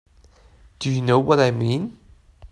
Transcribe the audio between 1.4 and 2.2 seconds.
mean?